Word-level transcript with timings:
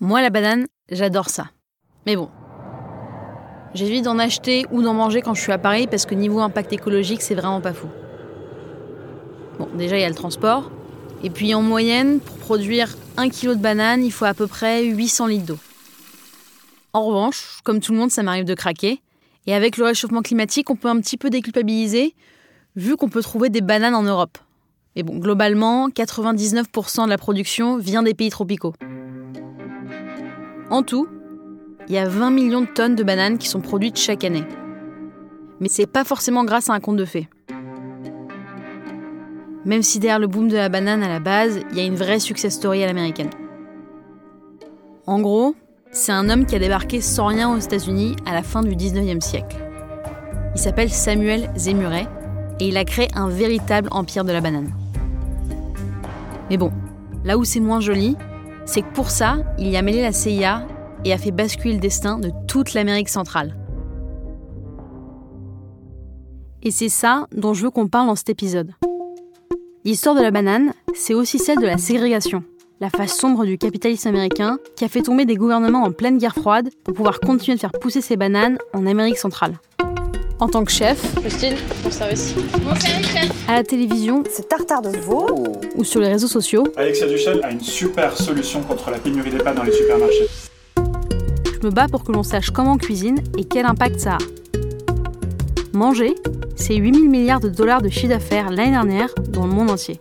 Moi, 0.00 0.22
la 0.22 0.30
banane, 0.30 0.66
j'adore 0.92 1.28
ça. 1.28 1.50
Mais 2.06 2.14
bon, 2.14 2.30
j'évite 3.74 4.04
d'en 4.04 4.20
acheter 4.20 4.64
ou 4.70 4.80
d'en 4.80 4.94
manger 4.94 5.22
quand 5.22 5.34
je 5.34 5.40
suis 5.40 5.50
à 5.50 5.58
Paris 5.58 5.88
parce 5.88 6.06
que 6.06 6.14
niveau 6.14 6.38
impact 6.38 6.72
écologique, 6.72 7.20
c'est 7.20 7.34
vraiment 7.34 7.60
pas 7.60 7.72
fou. 7.72 7.88
Bon, 9.58 9.68
déjà, 9.74 9.96
il 9.98 10.02
y 10.02 10.04
a 10.04 10.08
le 10.08 10.14
transport. 10.14 10.70
Et 11.24 11.30
puis, 11.30 11.52
en 11.52 11.62
moyenne, 11.62 12.20
pour 12.20 12.36
produire 12.36 12.96
un 13.16 13.28
kilo 13.28 13.56
de 13.56 13.60
banane, 13.60 14.04
il 14.04 14.12
faut 14.12 14.24
à 14.24 14.34
peu 14.34 14.46
près 14.46 14.84
800 14.84 15.26
litres 15.26 15.46
d'eau. 15.46 15.58
En 16.92 17.04
revanche, 17.04 17.58
comme 17.64 17.80
tout 17.80 17.90
le 17.90 17.98
monde, 17.98 18.12
ça 18.12 18.22
m'arrive 18.22 18.44
de 18.44 18.54
craquer. 18.54 19.02
Et 19.46 19.54
avec 19.54 19.78
le 19.78 19.84
réchauffement 19.84 20.22
climatique, 20.22 20.70
on 20.70 20.76
peut 20.76 20.88
un 20.88 21.00
petit 21.00 21.16
peu 21.16 21.28
déculpabiliser, 21.28 22.14
vu 22.76 22.96
qu'on 22.96 23.08
peut 23.08 23.22
trouver 23.22 23.50
des 23.50 23.62
bananes 23.62 23.96
en 23.96 24.04
Europe. 24.04 24.38
Mais 24.94 25.02
bon, 25.02 25.16
globalement, 25.18 25.88
99% 25.88 27.04
de 27.04 27.10
la 27.10 27.18
production 27.18 27.78
vient 27.78 28.04
des 28.04 28.14
pays 28.14 28.30
tropicaux. 28.30 28.74
En 30.70 30.82
tout, 30.82 31.08
il 31.88 31.94
y 31.94 31.98
a 31.98 32.06
20 32.06 32.30
millions 32.30 32.60
de 32.60 32.66
tonnes 32.66 32.94
de 32.94 33.02
bananes 33.02 33.38
qui 33.38 33.48
sont 33.48 33.60
produites 33.60 33.96
chaque 33.96 34.24
année. 34.24 34.44
Mais 35.60 35.68
c'est 35.68 35.86
pas 35.86 36.04
forcément 36.04 36.44
grâce 36.44 36.68
à 36.68 36.74
un 36.74 36.80
conte 36.80 36.96
de 36.96 37.06
fées. 37.06 37.28
Même 39.64 39.82
si 39.82 39.98
derrière 39.98 40.18
le 40.18 40.26
boom 40.26 40.48
de 40.48 40.56
la 40.56 40.68
banane 40.68 41.02
à 41.02 41.08
la 41.08 41.20
base, 41.20 41.60
il 41.70 41.76
y 41.76 41.80
a 41.80 41.84
une 41.84 41.94
vraie 41.94 42.20
success 42.20 42.54
story 42.54 42.82
à 42.84 42.86
l'américaine. 42.86 43.30
En 45.06 45.20
gros, 45.20 45.54
c'est 45.90 46.12
un 46.12 46.28
homme 46.28 46.44
qui 46.44 46.54
a 46.54 46.58
débarqué 46.58 47.00
sans 47.00 47.26
rien 47.26 47.50
aux 47.50 47.58
États-Unis 47.58 48.16
à 48.26 48.34
la 48.34 48.42
fin 48.42 48.62
du 48.62 48.76
19e 48.76 49.22
siècle. 49.22 49.56
Il 50.54 50.60
s'appelle 50.60 50.90
Samuel 50.90 51.50
Zemuray 51.56 52.06
et 52.60 52.68
il 52.68 52.76
a 52.76 52.84
créé 52.84 53.08
un 53.14 53.28
véritable 53.28 53.88
empire 53.90 54.24
de 54.24 54.32
la 54.32 54.42
banane. 54.42 54.70
Mais 56.50 56.58
bon, 56.58 56.72
là 57.24 57.38
où 57.38 57.44
c'est 57.44 57.60
moins 57.60 57.80
joli, 57.80 58.16
c'est 58.68 58.82
que 58.82 58.92
pour 58.92 59.10
ça, 59.10 59.38
il 59.58 59.68
y 59.68 59.78
a 59.78 59.82
mêlé 59.82 60.02
la 60.02 60.12
CIA 60.12 60.66
et 61.02 61.14
a 61.14 61.18
fait 61.18 61.30
basculer 61.30 61.72
le 61.72 61.80
destin 61.80 62.18
de 62.18 62.30
toute 62.46 62.74
l'Amérique 62.74 63.08
centrale. 63.08 63.56
Et 66.62 66.70
c'est 66.70 66.90
ça 66.90 67.26
dont 67.34 67.54
je 67.54 67.64
veux 67.64 67.70
qu'on 67.70 67.88
parle 67.88 68.08
dans 68.08 68.14
cet 68.14 68.28
épisode. 68.28 68.72
L'histoire 69.86 70.14
de 70.14 70.20
la 70.20 70.30
banane, 70.30 70.74
c'est 70.94 71.14
aussi 71.14 71.38
celle 71.38 71.60
de 71.60 71.66
la 71.66 71.78
ségrégation, 71.78 72.44
la 72.78 72.90
face 72.90 73.16
sombre 73.16 73.46
du 73.46 73.56
capitalisme 73.56 74.08
américain 74.08 74.58
qui 74.76 74.84
a 74.84 74.88
fait 74.88 75.00
tomber 75.00 75.24
des 75.24 75.36
gouvernements 75.36 75.84
en 75.84 75.90
pleine 75.90 76.18
guerre 76.18 76.34
froide 76.34 76.68
pour 76.84 76.92
pouvoir 76.92 77.20
continuer 77.20 77.54
de 77.54 77.60
faire 77.60 77.72
pousser 77.72 78.02
ses 78.02 78.18
bananes 78.18 78.58
en 78.74 78.84
Amérique 78.84 79.16
centrale. 79.16 79.58
En 80.40 80.48
tant 80.48 80.64
que 80.64 80.70
chef, 80.70 81.02
Justine, 81.22 81.54
bon 81.82 81.90
service. 81.90 82.34
à 83.48 83.56
la 83.56 83.64
télévision 83.64 84.22
Ce 84.32 84.40
tartare 84.42 84.82
de 84.82 84.96
veau 84.96 85.26
ou 85.74 85.82
sur 85.82 86.00
les 86.00 86.08
réseaux 86.08 86.28
sociaux, 86.28 86.64
Alexia 86.76 87.08
Duchel 87.08 87.40
a 87.42 87.50
une 87.50 87.60
super 87.60 88.16
solution 88.16 88.62
contre 88.62 88.90
la 88.90 88.98
pénurie 88.98 89.30
des 89.30 89.38
pâtes 89.38 89.56
dans 89.56 89.64
les 89.64 89.72
supermarchés. 89.72 90.28
je 90.76 91.66
me 91.66 91.70
bats 91.70 91.88
pour 91.90 92.04
que 92.04 92.12
l'on 92.12 92.22
sache 92.22 92.50
comment 92.50 92.74
on 92.74 92.76
cuisine 92.76 93.18
et 93.36 93.44
quel 93.44 93.66
impact 93.66 93.98
ça 93.98 94.12
a. 94.14 94.18
Manger, 95.76 96.14
c'est 96.54 96.76
8000 96.76 97.10
milliards 97.10 97.40
de 97.40 97.48
dollars 97.48 97.82
de 97.82 97.88
chiffre 97.88 98.08
d'affaires 98.08 98.50
l'année 98.50 98.70
dernière 98.70 99.12
dans 99.30 99.44
le 99.46 99.52
monde 99.52 99.70
entier. 99.70 99.98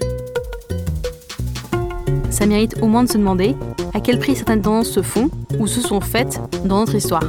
Ça 2.30 2.46
mérite 2.46 2.76
au 2.84 2.86
moins 2.86 3.04
de 3.04 3.10
se 3.10 3.18
demander 3.18 3.56
à 3.96 4.00
quel 4.02 4.20
prix 4.20 4.36
certaines 4.36 4.62
tendances 4.62 4.92
se 4.92 5.02
font 5.02 5.32
ou 5.60 5.66
se 5.66 5.82
sont 5.82 6.00
faites 6.02 6.40
dans 6.66 6.78
notre 6.80 6.94
histoire. 6.94 7.24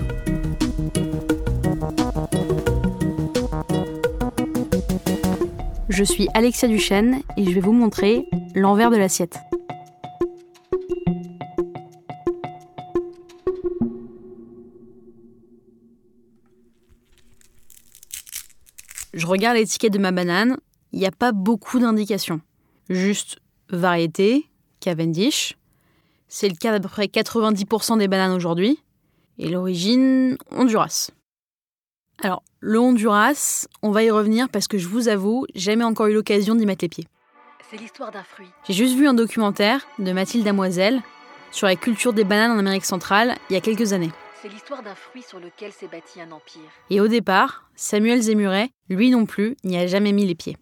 Je 5.99 6.05
suis 6.05 6.29
Alexia 6.33 6.69
Duchesne 6.69 7.23
et 7.37 7.45
je 7.45 7.51
vais 7.51 7.61
vous 7.61 7.73
montrer 7.73 8.25
l'envers 8.55 8.93
de 8.93 8.97
l'assiette. 8.97 9.37
Je 19.13 19.27
regarde 19.27 19.57
l'étiquette 19.57 19.93
de 19.93 19.99
ma 19.99 20.13
banane, 20.13 20.59
il 20.93 21.01
n'y 21.01 21.07
a 21.07 21.11
pas 21.11 21.33
beaucoup 21.33 21.81
d'indications. 21.81 22.41
Juste 22.89 23.41
variété, 23.69 24.47
Cavendish. 24.79 25.59
C'est 26.29 26.49
le 26.49 26.55
cas 26.55 26.71
d'à 26.71 26.79
peu 26.79 26.89
près 26.89 27.07
90% 27.07 27.99
des 27.99 28.07
bananes 28.07 28.37
aujourd'hui. 28.37 28.79
Et 29.39 29.49
l'origine, 29.49 30.39
Honduras. 30.53 31.11
Alors, 32.21 32.43
le 32.61 32.81
Honduras, 32.81 33.69
on 33.83 33.93
va 33.93 34.03
y 34.03 34.11
revenir 34.11 34.49
parce 34.49 34.67
que 34.67 34.77
je 34.77 34.89
vous 34.89 35.09
avoue, 35.09 35.47
j'ai 35.55 35.73
jamais 35.73 35.85
encore 35.85 36.09
eu 36.09 36.15
l'occasion 36.15 36.57
d'y 36.57 36.67
mettre 36.67 36.85
les 36.85 36.89
pieds. 36.89 37.07
C'est 37.71 37.77
l'histoire 37.77 38.11
d'un 38.11 38.25
fruit. 38.25 38.49
J'ai 38.67 38.75
juste 38.75 38.97
vu 38.97 39.07
un 39.07 39.15
documentaire 39.15 39.87
de 39.99 40.11
Mathilde 40.13 40.45
Damoiselle 40.45 41.01
sur 41.53 41.67
la 41.67 41.77
culture 41.77 42.13
des 42.13 42.25
bananes 42.25 42.51
en 42.51 42.59
Amérique 42.59 42.85
centrale 42.85 43.37
il 43.51 43.53
y 43.53 43.57
a 43.57 43.61
quelques 43.61 43.93
années. 43.93 44.11
C'est 44.43 44.49
l'histoire 44.49 44.83
d'un 44.83 44.95
fruit 44.95 45.23
sur 45.23 45.39
lequel 45.39 45.73
s'est 45.73 45.87
bâti 45.87 46.21
un 46.21 46.33
empire. 46.33 46.71
Et 46.91 47.01
au 47.01 47.09
départ, 47.09 47.69
Samuel 47.77 48.23
Zemuray, 48.23 48.71
lui 48.89 49.11
non 49.11 49.27
plus, 49.27 49.57
n'y 49.63 49.77
a 49.77 49.87
jamais 49.87 50.13
mis 50.13 50.27
les 50.27 50.35
pieds. 50.35 50.57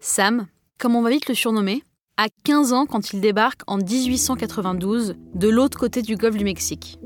Sam, 0.00 0.46
comme 0.78 0.94
on 0.94 1.02
va 1.02 1.10
vite 1.10 1.28
le 1.28 1.34
surnommer, 1.34 1.82
a 2.18 2.28
15 2.44 2.72
ans 2.72 2.86
quand 2.86 3.12
il 3.12 3.20
débarque 3.20 3.62
en 3.66 3.78
1892 3.78 5.14
de 5.34 5.48
l'autre 5.48 5.78
côté 5.78 6.02
du 6.02 6.16
golfe 6.16 6.36
du 6.36 6.44
Mexique. 6.44 6.98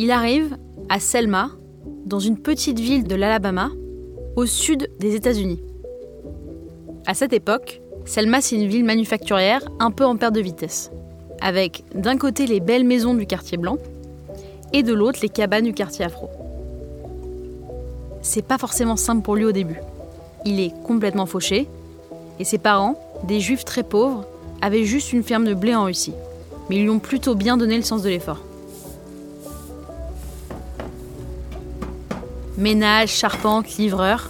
Il 0.00 0.10
arrive 0.10 0.56
à 0.88 0.98
Selma, 0.98 1.50
dans 2.04 2.18
une 2.18 2.36
petite 2.36 2.80
ville 2.80 3.04
de 3.04 3.14
l'Alabama, 3.14 3.70
au 4.34 4.44
sud 4.44 4.90
des 4.98 5.14
États-Unis. 5.14 5.62
À 7.06 7.14
cette 7.14 7.32
époque, 7.32 7.80
Selma, 8.04 8.40
c'est 8.40 8.56
une 8.56 8.66
ville 8.66 8.84
manufacturière 8.84 9.62
un 9.78 9.92
peu 9.92 10.04
en 10.04 10.16
perte 10.16 10.34
de 10.34 10.40
vitesse, 10.40 10.90
avec 11.40 11.84
d'un 11.94 12.18
côté 12.18 12.48
les 12.48 12.58
belles 12.58 12.84
maisons 12.84 13.14
du 13.14 13.24
quartier 13.24 13.56
blanc 13.56 13.78
et 14.72 14.82
de 14.82 14.92
l'autre 14.92 15.20
les 15.22 15.28
cabanes 15.28 15.64
du 15.64 15.72
quartier 15.72 16.04
afro. 16.04 16.28
C'est 18.20 18.44
pas 18.44 18.58
forcément 18.58 18.96
simple 18.96 19.22
pour 19.22 19.36
lui 19.36 19.44
au 19.44 19.52
début. 19.52 19.78
Il 20.44 20.58
est 20.58 20.74
complètement 20.82 21.26
fauché 21.26 21.68
et 22.40 22.44
ses 22.44 22.58
parents, 22.58 22.98
des 23.28 23.38
juifs 23.38 23.64
très 23.64 23.84
pauvres, 23.84 24.26
avaient 24.60 24.84
juste 24.84 25.12
une 25.12 25.22
ferme 25.22 25.44
de 25.44 25.54
blé 25.54 25.72
en 25.72 25.84
Russie, 25.84 26.14
mais 26.68 26.76
ils 26.76 26.82
lui 26.82 26.90
ont 26.90 26.98
plutôt 26.98 27.36
bien 27.36 27.56
donné 27.56 27.76
le 27.76 27.82
sens 27.84 28.02
de 28.02 28.08
l'effort. 28.08 28.40
Ménage, 32.56 33.08
charpente, 33.08 33.78
livreur. 33.78 34.28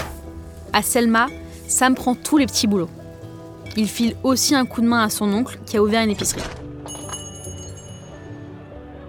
À 0.72 0.80
Selma, 0.80 1.26
Sam 1.68 1.94
prend 1.94 2.14
tous 2.14 2.38
les 2.38 2.46
petits 2.46 2.66
boulots. 2.66 2.88
Il 3.76 3.86
file 3.86 4.16
aussi 4.22 4.54
un 4.54 4.64
coup 4.64 4.80
de 4.80 4.86
main 4.86 5.02
à 5.02 5.10
son 5.10 5.30
oncle 5.34 5.58
qui 5.66 5.76
a 5.76 5.82
ouvert 5.82 6.02
une 6.02 6.10
épicerie. 6.10 6.40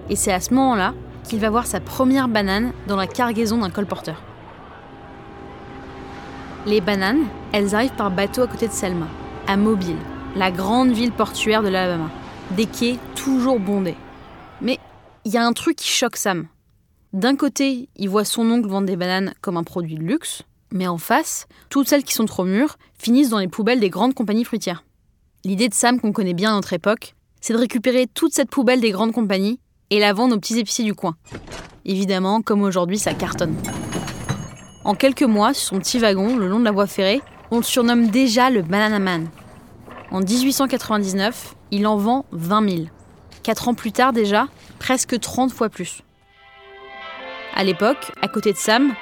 Et 0.10 0.18
c'est 0.18 0.34
à 0.34 0.42
ce 0.42 0.54
moment-là 0.54 0.94
qu'il 1.24 1.40
va 1.40 1.50
voir 1.50 1.66
sa 1.66 1.80
première 1.80 2.28
banane 2.28 2.74
dans 2.88 2.98
la 2.98 3.08
cargaison 3.08 3.60
d'un 3.60 3.70
colporteur. 3.70 4.22
Les 6.66 6.82
bananes, 6.82 7.26
elles 7.54 7.74
arrivent 7.74 7.96
par 7.96 8.12
bateau 8.12 8.42
à 8.42 8.48
côté 8.48 8.68
de 8.68 8.74
Selma, 8.74 9.08
à 9.48 9.56
Mobile, 9.56 9.98
la 10.36 10.52
grande 10.52 10.92
ville 10.92 11.14
portuaire 11.14 11.64
de 11.64 11.70
l'Alabama. 11.70 12.10
Des 12.52 12.66
quais 12.66 12.98
toujours 13.16 13.60
bondés. 13.60 13.96
Mais 14.62 14.78
il 15.24 15.32
y 15.32 15.38
a 15.38 15.46
un 15.46 15.54
truc 15.54 15.78
qui 15.78 15.90
choque 15.90 16.18
Sam. 16.18 16.48
D'un 17.16 17.38
côté, 17.38 17.88
il 17.96 18.10
voit 18.10 18.26
son 18.26 18.52
oncle 18.52 18.68
vendre 18.68 18.88
des 18.88 18.98
bananes 18.98 19.34
comme 19.40 19.56
un 19.56 19.64
produit 19.64 19.96
de 19.96 20.04
luxe, 20.04 20.42
mais 20.70 20.86
en 20.86 20.98
face, 20.98 21.48
toutes 21.70 21.88
celles 21.88 22.04
qui 22.04 22.14
sont 22.14 22.26
trop 22.26 22.44
mûres 22.44 22.76
finissent 23.00 23.30
dans 23.30 23.40
les 23.40 23.48
poubelles 23.48 23.80
des 23.80 23.90
grandes 23.90 24.14
compagnies 24.14 24.44
fruitières. 24.44 24.84
L'idée 25.46 25.70
de 25.70 25.74
Sam 25.74 26.02
qu'on 26.02 26.12
connaît 26.12 26.34
bien 26.34 26.52
à 26.52 26.56
notre 26.56 26.74
époque, 26.74 27.16
c'est 27.40 27.54
de 27.54 27.58
récupérer 27.58 28.08
toute 28.14 28.34
cette 28.34 28.50
poubelle 28.50 28.82
des 28.82 28.92
grandes 28.92 29.14
compagnies 29.14 29.62
et 29.92 30.00
la 30.00 30.12
vendre 30.12 30.36
aux 30.36 30.40
petits 30.40 30.60
épiciers 30.60 30.84
du 30.84 30.94
coin. 30.94 31.16
Évidemment, 31.86 32.42
comme 32.42 32.64
aujourd'hui, 32.64 33.00
ça 33.00 33.14
cartonne. 33.14 33.56
En 34.84 34.94
quelques 34.94 35.24
mois, 35.24 35.54
sur 35.54 35.70
son 35.70 35.80
petit 35.80 36.00
wagon, 36.00 36.36
le 36.36 36.50
long 36.50 36.60
de 36.60 36.66
la 36.66 36.72
voie 36.74 36.86
ferrée, 36.86 37.22
on 37.50 37.58
le 37.60 37.64
surnomme 37.64 38.10
déjà 38.10 38.50
le 38.50 38.62
Banana 38.62 39.00
Man. 39.00 39.30
En 40.12 40.20
1899, 40.20 41.56
il 41.72 41.88
en 41.88 41.96
vend 41.96 42.26
20 42.34 42.70
000. 42.70 42.84
Quatre 43.42 43.70
ans 43.70 43.74
plus 43.74 43.94
tard 43.94 44.12
déjà, 44.12 44.50
presque 44.80 45.18
30 45.18 45.54
fois 45.54 45.70
plus. 45.70 46.02
À 47.56 47.64
l'époque, 47.64 48.12
à 48.22 48.28
côté 48.28 48.52
de 48.52 48.58
Sam, 48.58 48.94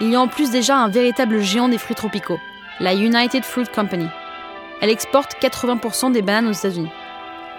il 0.00 0.10
y 0.10 0.14
a 0.14 0.20
en 0.20 0.28
plus 0.28 0.50
déjà 0.50 0.76
un 0.76 0.88
véritable 0.88 1.40
géant 1.40 1.68
des 1.68 1.78
fruits 1.78 1.96
tropicaux, 1.96 2.38
la 2.80 2.94
United 2.94 3.44
Fruit 3.44 3.66
Company. 3.74 4.06
Elle 4.80 4.90
exporte 4.90 5.36
80% 5.42 6.12
des 6.12 6.22
bananes 6.22 6.48
aux 6.48 6.52
États-Unis. 6.52 6.90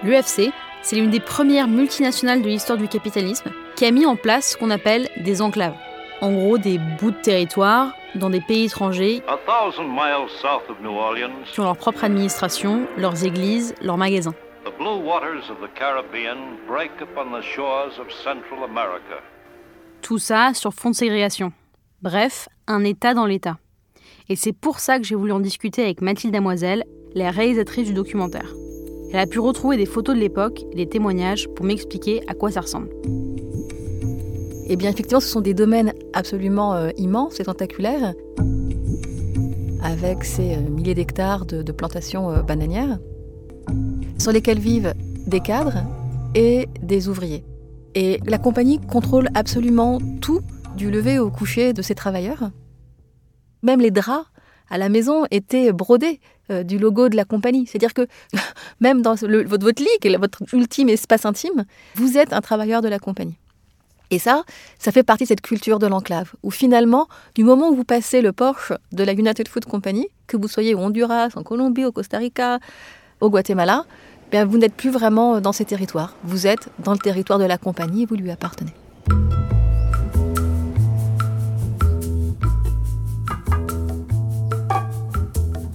L'UFC, 0.03 0.51
c'est 0.81 0.95
l'une 0.95 1.09
des 1.09 1.19
premières 1.19 1.67
multinationales 1.67 2.41
de 2.41 2.47
l'histoire 2.47 2.77
du 2.77 2.87
capitalisme 2.87 3.51
qui 3.75 3.85
a 3.85 3.91
mis 3.91 4.05
en 4.05 4.15
place 4.15 4.51
ce 4.51 4.57
qu'on 4.57 4.69
appelle 4.69 5.09
des 5.17 5.41
enclaves. 5.41 5.75
En 6.21 6.31
gros, 6.31 6.57
des 6.57 6.77
bouts 6.77 7.11
de 7.11 7.17
territoire 7.21 7.91
dans 8.15 8.29
des 8.29 8.41
pays 8.41 8.65
étrangers 8.65 9.21
A 9.27 9.37
thousand 9.45 9.83
miles 9.87 10.29
south 10.41 10.63
of 10.69 10.77
New 10.81 10.95
Orleans, 10.95 11.43
qui 11.51 11.59
ont 11.59 11.63
leur 11.65 11.77
propre 11.77 12.03
administration, 12.05 12.87
leurs 12.97 13.25
églises, 13.25 13.75
leurs 13.81 13.97
magasins. 13.97 14.33
the 14.65 14.71
blue 14.77 14.97
waters 14.99 15.49
of 15.49 15.57
the 15.61 15.69
Caribbean 15.79 16.57
break 16.67 16.91
upon 17.01 17.31
the 17.31 17.41
shores 17.41 17.97
of 17.99 18.07
Central 18.23 18.63
America. 18.65 19.21
Tout 20.01 20.19
ça 20.19 20.53
sur 20.53 20.73
fond 20.73 20.91
de 20.91 20.95
ségrégation. 20.95 21.51
Bref, 22.01 22.49
un 22.67 22.83
État 22.83 23.13
dans 23.13 23.25
l'État. 23.25 23.57
Et 24.29 24.35
c'est 24.35 24.53
pour 24.53 24.79
ça 24.79 24.99
que 24.99 25.05
j'ai 25.05 25.15
voulu 25.15 25.31
en 25.31 25.39
discuter 25.39 25.83
avec 25.83 26.01
Mathilde 26.01 26.33
Damoiselle, 26.33 26.83
la 27.15 27.31
réalisatrice 27.31 27.87
du 27.87 27.93
documentaire. 27.93 28.53
Elle 29.11 29.19
a 29.19 29.25
pu 29.25 29.39
retrouver 29.39 29.77
des 29.77 29.85
photos 29.85 30.15
de 30.15 30.19
l'époque 30.19 30.63
et 30.71 30.75
des 30.75 30.87
témoignages 30.87 31.47
pour 31.49 31.65
m'expliquer 31.65 32.21
à 32.27 32.33
quoi 32.33 32.51
ça 32.51 32.61
ressemble. 32.61 32.89
Eh 34.69 34.75
bien, 34.75 34.89
effectivement, 34.89 35.21
ce 35.21 35.29
sont 35.29 35.39
des 35.39 35.53
domaines 35.53 35.93
absolument 36.13 36.73
euh, 36.73 36.89
immenses 36.97 37.39
et 37.39 37.45
tentaculaires, 37.45 38.13
avec 39.81 40.25
ces 40.25 40.55
euh, 40.55 40.59
milliers 40.69 40.93
d'hectares 40.93 41.45
de, 41.45 41.71
plantations 41.71 42.29
euh, 42.29 42.41
bananières, 42.41 42.99
sur 44.17 44.33
lesquels 44.33 44.59
vivent 44.59 44.93
des 45.25 45.39
cadres 45.39 45.83
et 46.35 46.67
des 46.81 47.07
ouvriers. 47.07 47.45
Et 47.95 48.19
la 48.25 48.37
compagnie 48.37 48.79
contrôle 48.79 49.29
absolument 49.33 49.99
tout, 50.21 50.41
du 50.75 50.91
lever 50.91 51.17
au 51.19 51.31
coucher 51.31 51.73
de 51.73 51.81
ses 51.81 51.95
travailleurs. 51.95 52.51
Même 53.63 53.79
les 53.81 53.91
draps 53.91 54.25
à 54.69 54.77
la 54.77 54.89
maison 54.89 55.25
étaient 55.31 55.71
brodés 55.71 56.19
euh, 56.51 56.63
du 56.63 56.77
logo 56.77 57.09
de 57.09 57.15
la 57.15 57.25
compagnie. 57.25 57.65
C'est-à-dire 57.65 57.93
que 57.93 58.05
même 58.81 59.01
dans 59.01 59.15
le- 59.23 59.43
votre, 59.45 59.65
votre 59.65 59.81
lit, 59.81 59.89
qui 60.01 60.09
est 60.09 60.17
votre 60.17 60.43
ultime 60.53 60.89
espace 60.89 61.25
intime, 61.25 61.65
vous 61.95 62.17
êtes 62.17 62.33
un 62.33 62.41
travailleur 62.41 62.81
de 62.81 62.87
la 62.87 62.99
compagnie. 62.99 63.35
Et 64.09 64.19
ça, 64.19 64.43
ça 64.79 64.91
fait 64.93 65.03
partie 65.03 65.23
de 65.25 65.27
cette 65.29 65.41
culture 65.41 65.79
de 65.79 65.87
l'enclave, 65.87 66.33
où 66.43 66.51
finalement, 66.51 67.07
du 67.35 67.43
moment 67.43 67.69
où 67.69 67.75
vous 67.75 67.83
passez 67.83 68.21
le 68.21 68.31
Porsche 68.31 68.71
de 68.93 69.03
la 69.03 69.11
United 69.13 69.47
Food 69.49 69.65
Company, 69.65 70.07
que 70.27 70.37
vous 70.37 70.47
soyez 70.47 70.75
au 70.75 70.79
Honduras, 70.79 71.29
en 71.35 71.43
Colombie, 71.43 71.83
au 71.83 71.91
Costa 71.91 72.17
Rica, 72.17 72.59
au 73.19 73.29
Guatemala, 73.29 73.85
bien, 74.31 74.45
vous 74.45 74.57
n'êtes 74.57 74.73
plus 74.73 74.89
vraiment 74.89 75.39
dans 75.41 75.51
ces 75.51 75.65
territoires. 75.65 76.13
Vous 76.23 76.47
êtes 76.47 76.69
dans 76.79 76.93
le 76.93 76.97
territoire 76.99 77.39
de 77.39 77.45
la 77.45 77.57
compagnie 77.57 78.03
et 78.03 78.05
vous 78.05 78.15
lui 78.15 78.31
appartenez. 78.31 78.73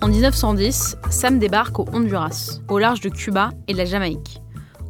En 0.00 0.08
1910, 0.08 0.96
Sam 1.10 1.38
débarque 1.38 1.78
au 1.78 1.86
Honduras, 1.92 2.60
au 2.68 2.78
large 2.78 3.00
de 3.00 3.08
Cuba 3.08 3.50
et 3.68 3.72
de 3.72 3.78
la 3.78 3.84
Jamaïque. 3.84 4.42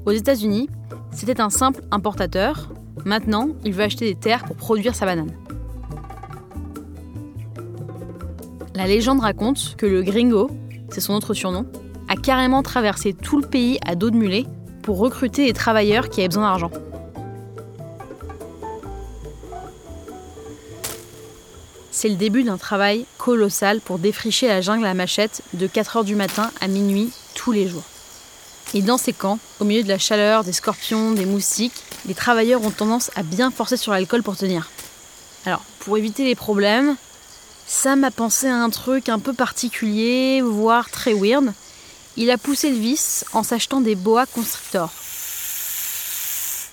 Aux 0.06 0.10
États-Unis, 0.10 0.68
c'était 1.12 1.40
un 1.40 1.50
simple 1.50 1.82
importateur. 1.90 2.70
Maintenant, 3.04 3.48
il 3.64 3.72
veut 3.72 3.84
acheter 3.84 4.06
des 4.06 4.18
terres 4.18 4.44
pour 4.44 4.56
produire 4.56 4.94
sa 4.94 5.06
banane. 5.06 5.32
La 8.74 8.86
légende 8.86 9.20
raconte 9.20 9.76
que 9.76 9.86
le 9.86 10.02
gringo, 10.02 10.50
c'est 10.88 11.00
son 11.00 11.14
autre 11.14 11.34
surnom, 11.34 11.66
a 12.12 12.16
carrément 12.16 12.62
traversé 12.62 13.14
tout 13.14 13.40
le 13.40 13.46
pays 13.46 13.78
à 13.86 13.94
dos 13.94 14.10
de 14.10 14.16
mulet 14.16 14.44
pour 14.82 14.98
recruter 14.98 15.46
des 15.46 15.54
travailleurs 15.54 16.10
qui 16.10 16.20
avaient 16.20 16.28
besoin 16.28 16.42
d'argent. 16.42 16.70
C'est 21.90 22.10
le 22.10 22.16
début 22.16 22.42
d'un 22.42 22.58
travail 22.58 23.06
colossal 23.16 23.80
pour 23.80 23.98
défricher 23.98 24.46
la 24.46 24.60
jungle 24.60 24.84
à 24.84 24.92
machette 24.92 25.40
de 25.54 25.66
4h 25.66 26.04
du 26.04 26.14
matin 26.14 26.50
à 26.60 26.68
minuit 26.68 27.10
tous 27.34 27.52
les 27.52 27.66
jours. 27.66 27.84
Et 28.74 28.82
dans 28.82 28.98
ces 28.98 29.14
camps, 29.14 29.38
au 29.58 29.64
milieu 29.64 29.82
de 29.82 29.88
la 29.88 29.98
chaleur, 29.98 30.44
des 30.44 30.52
scorpions, 30.52 31.12
des 31.12 31.24
moustiques, 31.24 31.82
les 32.04 32.14
travailleurs 32.14 32.62
ont 32.62 32.70
tendance 32.70 33.10
à 33.16 33.22
bien 33.22 33.50
forcer 33.50 33.78
sur 33.78 33.92
l'alcool 33.92 34.22
pour 34.22 34.36
tenir. 34.36 34.68
Alors, 35.46 35.62
pour 35.78 35.96
éviter 35.96 36.24
les 36.24 36.34
problèmes, 36.34 36.94
Sam 37.66 38.04
a 38.04 38.10
pensé 38.10 38.48
à 38.48 38.56
un 38.56 38.68
truc 38.68 39.08
un 39.08 39.18
peu 39.18 39.32
particulier, 39.32 40.42
voire 40.42 40.90
très 40.90 41.14
weird. 41.14 41.54
Il 42.16 42.30
a 42.30 42.36
poussé 42.36 42.70
le 42.70 42.76
vice 42.76 43.24
en 43.32 43.42
s'achetant 43.42 43.80
des 43.80 43.94
boa 43.94 44.26
constrictors. 44.26 44.92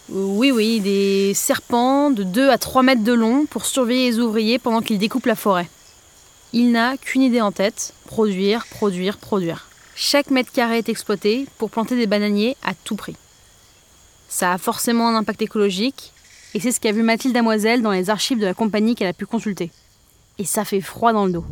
Oui, 0.09 0.51
oui, 0.51 0.79
des 0.81 1.33
serpents 1.33 2.09
de 2.09 2.23
2 2.23 2.49
à 2.49 2.57
3 2.57 2.83
mètres 2.83 3.03
de 3.03 3.13
long 3.13 3.45
pour 3.45 3.65
surveiller 3.65 4.09
les 4.09 4.19
ouvriers 4.19 4.59
pendant 4.59 4.81
qu'ils 4.81 4.97
découpent 4.97 5.27
la 5.27 5.35
forêt. 5.35 5.69
Il 6.51 6.71
n'a 6.71 6.97
qu'une 6.97 7.21
idée 7.21 7.41
en 7.41 7.51
tête, 7.51 7.93
produire, 8.05 8.65
produire, 8.65 9.17
produire. 9.17 9.67
Chaque 9.95 10.31
mètre 10.31 10.51
carré 10.51 10.79
est 10.79 10.89
exploité 10.89 11.45
pour 11.57 11.69
planter 11.69 11.95
des 11.95 12.07
bananiers 12.07 12.57
à 12.63 12.73
tout 12.73 12.95
prix. 12.95 13.15
Ça 14.27 14.53
a 14.53 14.57
forcément 14.57 15.07
un 15.07 15.15
impact 15.15 15.41
écologique, 15.41 16.11
et 16.53 16.59
c'est 16.59 16.71
ce 16.71 16.79
qu'a 16.79 16.91
vu 16.91 17.03
Mathilde 17.03 17.35
Damoiselle 17.35 17.81
dans 17.81 17.91
les 17.91 18.09
archives 18.09 18.39
de 18.39 18.45
la 18.45 18.53
compagnie 18.53 18.95
qu'elle 18.95 19.07
a 19.07 19.13
pu 19.13 19.25
consulter. 19.25 19.71
Et 20.37 20.45
ça 20.45 20.65
fait 20.65 20.81
froid 20.81 21.13
dans 21.13 21.25
le 21.25 21.33
dos. 21.33 21.45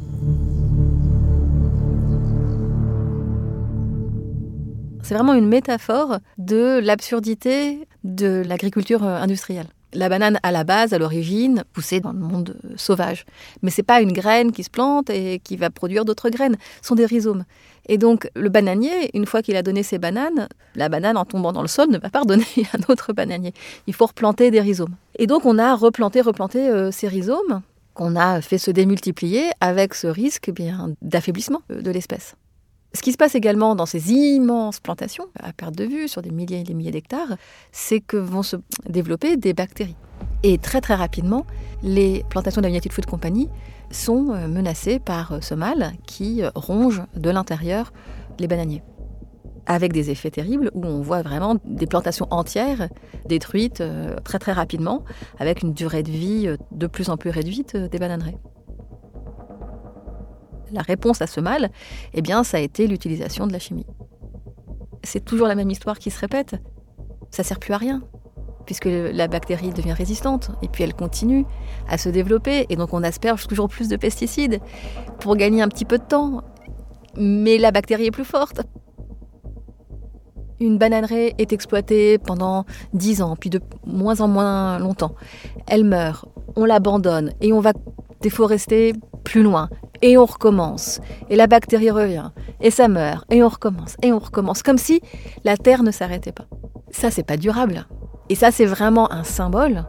C'est 5.07 5.15
vraiment 5.15 5.35
une 5.35 5.47
métaphore 5.47 6.17
de 6.37 6.81
l'absurdité 6.83 7.87
de 8.03 8.43
l'agriculture 8.45 9.05
euh, 9.05 9.21
industrielle. 9.21 9.67
La 9.93 10.09
banane, 10.09 10.37
à 10.43 10.51
la 10.51 10.65
base, 10.65 10.91
à 10.91 10.97
l'origine, 10.97 11.63
poussait 11.71 12.01
dans 12.01 12.11
le 12.11 12.19
monde 12.19 12.57
euh, 12.65 12.73
sauvage. 12.75 13.23
Mais 13.61 13.71
c'est 13.71 13.83
pas 13.83 14.01
une 14.01 14.11
graine 14.11 14.51
qui 14.51 14.65
se 14.65 14.69
plante 14.69 15.09
et 15.09 15.39
qui 15.39 15.55
va 15.55 15.69
produire 15.69 16.03
d'autres 16.03 16.29
graines. 16.29 16.57
Ce 16.81 16.89
sont 16.89 16.95
des 16.95 17.05
rhizomes. 17.05 17.45
Et 17.87 17.97
donc, 17.97 18.29
le 18.35 18.49
bananier, 18.49 19.09
une 19.13 19.25
fois 19.25 19.41
qu'il 19.41 19.55
a 19.55 19.63
donné 19.63 19.81
ses 19.81 19.97
bananes, 19.97 20.49
la 20.75 20.89
banane, 20.89 21.15
en 21.15 21.23
tombant 21.23 21.53
dans 21.53 21.61
le 21.61 21.69
sol, 21.69 21.89
ne 21.89 21.99
va 21.99 22.09
pas 22.09 22.19
redonner 22.19 22.43
un 22.73 22.91
autre 22.91 23.13
bananier. 23.13 23.53
Il 23.87 23.93
faut 23.93 24.07
replanter 24.07 24.51
des 24.51 24.59
rhizomes. 24.59 24.97
Et 25.17 25.25
donc, 25.25 25.45
on 25.45 25.57
a 25.57 25.73
replanté, 25.73 26.19
replanté 26.19 26.67
euh, 26.67 26.91
ces 26.91 27.07
rhizomes 27.07 27.61
qu'on 27.93 28.17
a 28.17 28.41
fait 28.41 28.57
se 28.57 28.71
démultiplier 28.71 29.51
avec 29.61 29.93
ce 29.93 30.07
risque 30.07 30.49
eh 30.49 30.51
bien 30.51 30.89
d'affaiblissement 31.01 31.61
de 31.69 31.91
l'espèce. 31.91 32.35
Ce 32.93 33.01
qui 33.01 33.11
se 33.11 33.17
passe 33.17 33.35
également 33.35 33.75
dans 33.75 33.85
ces 33.85 34.11
immenses 34.11 34.79
plantations, 34.79 35.27
à 35.39 35.53
perte 35.53 35.75
de 35.75 35.83
vue, 35.83 36.07
sur 36.07 36.21
des 36.21 36.31
milliers 36.31 36.61
et 36.61 36.63
des 36.63 36.73
milliers 36.73 36.91
d'hectares, 36.91 37.35
c'est 37.71 37.99
que 37.99 38.17
vont 38.17 38.43
se 38.43 38.55
développer 38.87 39.37
des 39.37 39.53
bactéries. 39.53 39.97
Et 40.43 40.57
très 40.57 40.81
très 40.81 40.95
rapidement, 40.95 41.45
les 41.83 42.23
plantations 42.29 42.61
de 42.61 42.67
la 42.67 42.69
United 42.69 42.91
Food 42.91 43.05
Company 43.05 43.49
sont 43.91 44.31
euh, 44.31 44.47
menacées 44.47 44.99
par 44.99 45.33
euh, 45.33 45.41
ce 45.41 45.53
mal 45.53 45.93
qui 46.05 46.43
euh, 46.43 46.49
ronge 46.55 47.01
de 47.15 47.29
l'intérieur 47.29 47.91
les 48.39 48.47
bananiers. 48.47 48.83
Avec 49.65 49.91
des 49.91 50.09
effets 50.09 50.31
terribles 50.31 50.71
où 50.73 50.85
on 50.85 51.01
voit 51.01 51.21
vraiment 51.21 51.57
des 51.65 51.87
plantations 51.87 52.27
entières 52.31 52.87
détruites 53.25 53.83
très 54.23 54.39
très 54.39 54.53
rapidement, 54.53 55.03
avec 55.39 55.61
une 55.61 55.73
durée 55.73 56.03
de 56.03 56.11
vie 56.11 56.55
de 56.71 56.87
plus 56.87 57.09
en 57.09 57.17
plus 57.17 57.31
réduite 57.31 57.75
des 57.75 57.99
bananeraies. 57.99 58.37
La 60.71 60.81
réponse 60.81 61.21
à 61.21 61.27
ce 61.27 61.39
mal, 61.39 61.69
eh 62.13 62.21
bien, 62.21 62.43
ça 62.43 62.57
a 62.57 62.59
été 62.59 62.87
l'utilisation 62.87 63.47
de 63.47 63.53
la 63.53 63.59
chimie. 63.59 63.85
C'est 65.03 65.23
toujours 65.23 65.47
la 65.47 65.55
même 65.55 65.69
histoire 65.69 65.99
qui 65.99 66.11
se 66.11 66.19
répète. 66.19 66.55
Ça 67.31 67.43
sert 67.43 67.59
plus 67.59 67.73
à 67.73 67.77
rien, 67.77 68.03
puisque 68.65 68.89
la 68.89 69.27
bactérie 69.27 69.71
devient 69.71 69.93
résistante, 69.93 70.51
et 70.61 70.67
puis 70.67 70.83
elle 70.83 70.93
continue 70.93 71.45
à 71.87 71.97
se 71.97 72.09
développer, 72.09 72.65
et 72.69 72.75
donc 72.75 72.93
on 72.93 73.03
asperge 73.03 73.47
toujours 73.47 73.69
plus 73.69 73.87
de 73.87 73.95
pesticides 73.95 74.59
pour 75.19 75.35
gagner 75.35 75.61
un 75.61 75.69
petit 75.69 75.85
peu 75.85 75.97
de 75.97 76.03
temps. 76.03 76.43
Mais 77.15 77.57
la 77.57 77.71
bactérie 77.71 78.07
est 78.07 78.11
plus 78.11 78.25
forte. 78.25 78.61
Une 80.59 80.77
bananeraie 80.77 81.35
est 81.37 81.53
exploitée 81.53 82.17
pendant 82.17 82.65
10 82.93 83.21
ans, 83.21 83.35
puis 83.35 83.49
de 83.49 83.61
moins 83.85 84.21
en 84.21 84.27
moins 84.27 84.79
longtemps. 84.79 85.15
Elle 85.67 85.83
meurt, 85.83 86.25
on 86.55 86.65
l'abandonne, 86.65 87.31
et 87.41 87.53
on 87.53 87.59
va 87.59 87.73
déforester 88.21 88.93
plus 89.23 89.43
loin, 89.43 89.69
et 90.01 90.17
on 90.17 90.25
recommence. 90.25 90.99
Et 91.29 91.35
la 91.35 91.47
bactérie 91.47 91.91
revient, 91.91 92.31
et 92.61 92.71
ça 92.71 92.87
meurt, 92.87 93.25
et 93.31 93.43
on 93.43 93.49
recommence, 93.49 93.95
et 94.01 94.11
on 94.13 94.19
recommence, 94.19 94.63
comme 94.63 94.77
si 94.77 95.01
la 95.43 95.57
Terre 95.57 95.83
ne 95.83 95.91
s'arrêtait 95.91 96.31
pas. 96.31 96.45
Ça, 96.91 97.11
c'est 97.11 97.23
pas 97.23 97.37
durable. 97.37 97.85
Et 98.29 98.35
ça, 98.35 98.51
c'est 98.51 98.65
vraiment 98.65 99.11
un 99.11 99.23
symbole 99.23 99.85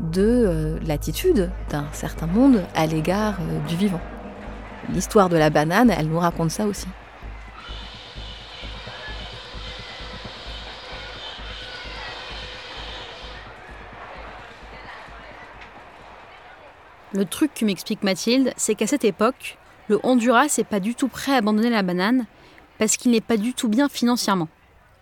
de 0.00 0.22
euh, 0.22 0.78
l'attitude 0.86 1.50
d'un 1.70 1.84
certain 1.92 2.26
monde 2.26 2.62
à 2.74 2.86
l'égard 2.86 3.38
euh, 3.40 3.68
du 3.68 3.76
vivant. 3.76 4.00
L'histoire 4.88 5.28
de 5.28 5.36
la 5.36 5.50
banane, 5.50 5.90
elle 5.90 6.08
nous 6.08 6.18
raconte 6.18 6.50
ça 6.50 6.66
aussi. 6.66 6.86
Le 17.12 17.24
truc 17.24 17.52
que 17.54 17.64
m'explique 17.64 18.04
Mathilde, 18.04 18.52
c'est 18.56 18.76
qu'à 18.76 18.86
cette 18.86 19.04
époque, 19.04 19.58
le 19.88 19.98
Honduras 20.04 20.54
n'est 20.56 20.64
pas 20.64 20.78
du 20.78 20.94
tout 20.94 21.08
prêt 21.08 21.32
à 21.32 21.38
abandonner 21.38 21.70
la 21.70 21.82
banane 21.82 22.26
parce 22.78 22.96
qu'il 22.96 23.10
n'est 23.10 23.20
pas 23.20 23.36
du 23.36 23.52
tout 23.52 23.68
bien 23.68 23.88
financièrement. 23.88 24.46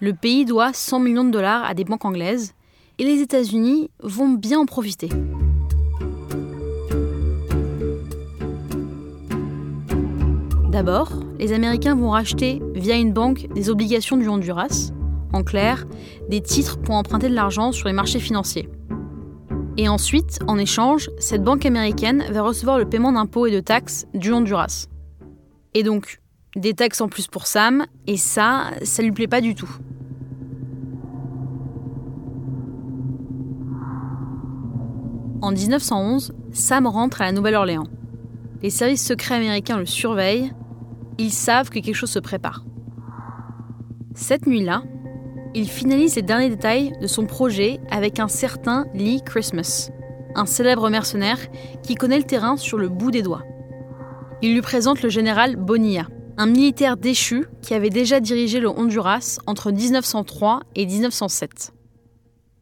Le 0.00 0.14
pays 0.14 0.46
doit 0.46 0.72
100 0.72 1.00
millions 1.00 1.24
de 1.24 1.30
dollars 1.30 1.64
à 1.64 1.74
des 1.74 1.84
banques 1.84 2.06
anglaises 2.06 2.54
et 2.98 3.04
les 3.04 3.20
États-Unis 3.20 3.90
vont 4.02 4.30
bien 4.30 4.58
en 4.58 4.64
profiter. 4.64 5.10
D'abord, 10.70 11.12
les 11.38 11.52
Américains 11.52 11.94
vont 11.94 12.10
racheter 12.10 12.62
via 12.74 12.96
une 12.96 13.12
banque 13.12 13.48
des 13.54 13.68
obligations 13.68 14.16
du 14.16 14.28
Honduras, 14.28 14.92
en 15.34 15.42
clair, 15.42 15.86
des 16.30 16.40
titres 16.40 16.78
pour 16.78 16.94
emprunter 16.94 17.28
de 17.28 17.34
l'argent 17.34 17.72
sur 17.72 17.88
les 17.88 17.94
marchés 17.94 18.20
financiers. 18.20 18.70
Et 19.80 19.88
ensuite, 19.88 20.40
en 20.48 20.58
échange, 20.58 21.08
cette 21.20 21.44
banque 21.44 21.64
américaine 21.64 22.24
va 22.32 22.42
recevoir 22.42 22.78
le 22.78 22.84
paiement 22.84 23.12
d'impôts 23.12 23.46
et 23.46 23.52
de 23.52 23.60
taxes 23.60 24.08
du 24.12 24.32
Honduras. 24.32 24.88
Et 25.72 25.84
donc, 25.84 26.20
des 26.56 26.74
taxes 26.74 27.00
en 27.00 27.08
plus 27.08 27.28
pour 27.28 27.46
Sam, 27.46 27.86
et 28.08 28.16
ça, 28.16 28.72
ça 28.82 29.04
lui 29.04 29.12
plaît 29.12 29.28
pas 29.28 29.40
du 29.40 29.54
tout. 29.54 29.70
En 35.42 35.52
1911, 35.52 36.34
Sam 36.50 36.88
rentre 36.88 37.22
à 37.22 37.26
la 37.26 37.32
Nouvelle-Orléans. 37.32 37.86
Les 38.64 38.70
services 38.70 39.06
secrets 39.06 39.36
américains 39.36 39.78
le 39.78 39.86
surveillent, 39.86 40.52
ils 41.18 41.30
savent 41.30 41.70
que 41.70 41.78
quelque 41.78 41.94
chose 41.94 42.10
se 42.10 42.18
prépare. 42.18 42.64
Cette 44.16 44.48
nuit-là, 44.48 44.82
il 45.54 45.68
finalise 45.68 46.16
les 46.16 46.22
derniers 46.22 46.50
détails 46.50 46.92
de 47.00 47.06
son 47.06 47.26
projet 47.26 47.80
avec 47.90 48.20
un 48.20 48.28
certain 48.28 48.86
Lee 48.94 49.22
Christmas, 49.24 49.90
un 50.34 50.46
célèbre 50.46 50.90
mercenaire 50.90 51.38
qui 51.82 51.94
connaît 51.94 52.18
le 52.18 52.24
terrain 52.24 52.56
sur 52.56 52.78
le 52.78 52.88
bout 52.88 53.10
des 53.10 53.22
doigts. 53.22 53.44
Il 54.42 54.54
lui 54.54 54.62
présente 54.62 55.02
le 55.02 55.08
général 55.08 55.56
Bonilla, 55.56 56.06
un 56.36 56.46
militaire 56.46 56.96
déchu 56.96 57.46
qui 57.62 57.74
avait 57.74 57.90
déjà 57.90 58.20
dirigé 58.20 58.60
le 58.60 58.68
Honduras 58.68 59.38
entre 59.46 59.72
1903 59.72 60.60
et 60.76 60.86
1907. 60.86 61.72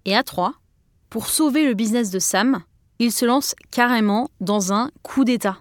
Et 0.07 0.17
à 0.17 0.23
Troyes, 0.23 0.55
pour 1.11 1.29
sauver 1.29 1.67
le 1.67 1.75
business 1.75 2.11
de 2.11 2.19
Sam, 2.19 2.61
il 2.99 3.13
se 3.13 3.27
lance 3.27 3.55
carrément 3.71 4.29
dans 4.41 4.73
un 4.73 4.91
coup 5.03 5.25
d'État. 5.25 5.59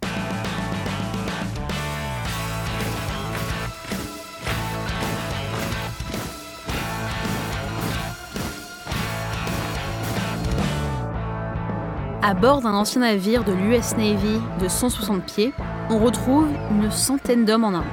À 12.27 12.33
bord 12.33 12.61
d'un 12.61 12.73
ancien 12.73 13.01
navire 13.01 13.43
de 13.43 13.51
l'US 13.51 13.97
Navy 13.97 14.41
de 14.59 14.67
160 14.67 15.23
pieds, 15.25 15.53
on 15.91 15.99
retrouve 15.99 16.47
une 16.71 16.89
centaine 16.89 17.45
d'hommes 17.45 17.65
en 17.65 17.75
armes. 17.75 17.85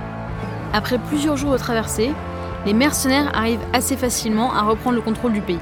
Après 0.73 0.99
plusieurs 0.99 1.37
jours 1.37 1.53
de 1.53 1.59
traversée, 1.59 2.15
les 2.65 2.73
mercenaires 2.73 3.31
arrivent 3.37 3.61
assez 3.75 3.95
facilement 3.95 4.55
à 4.55 4.63
reprendre 4.63 4.97
le 4.97 5.03
contrôle 5.03 5.35
du 5.35 5.43
pays. 5.43 5.59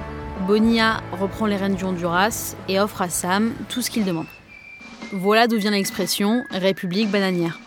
Bonilla 0.46 1.00
reprend 1.10 1.46
les 1.46 1.56
rênes 1.56 1.74
du 1.74 1.82
Honduras 1.82 2.54
et 2.68 2.78
offre 2.78 3.02
à 3.02 3.08
Sam 3.08 3.52
tout 3.68 3.82
ce 3.82 3.90
qu'il 3.90 4.04
demande. 4.04 4.28
Voilà 5.10 5.48
d'où 5.48 5.58
vient 5.58 5.72
l'expression 5.72 6.44
République 6.52 7.10
bananière. 7.10 7.58